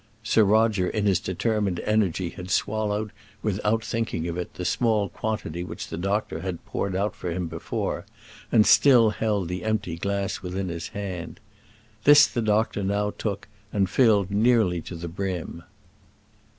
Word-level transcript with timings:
Sir 0.23 0.43
Roger 0.43 0.89
in 0.89 1.05
his 1.05 1.19
determined 1.19 1.79
energy 1.81 2.29
had 2.31 2.49
swallowed, 2.49 3.11
without 3.43 3.83
thinking 3.85 4.27
of 4.27 4.35
it, 4.35 4.55
the 4.55 4.65
small 4.65 5.09
quantity 5.09 5.63
which 5.63 5.89
the 5.89 5.95
doctor 5.99 6.39
had 6.39 6.55
before 6.65 6.71
poured 6.71 6.95
out 6.95 7.15
for 7.15 7.29
him, 7.29 7.51
and 8.51 8.65
still 8.65 9.11
held 9.11 9.47
the 9.47 9.63
empty 9.63 9.97
glass 9.97 10.41
within 10.41 10.69
his 10.69 10.87
hand. 10.87 11.39
This 12.03 12.25
the 12.25 12.41
doctor 12.41 12.83
now 12.83 13.11
took 13.11 13.47
and 13.71 13.87
filled 13.87 14.31
nearly 14.31 14.81
to 14.81 14.95
the 14.95 15.07
brim. 15.07 15.61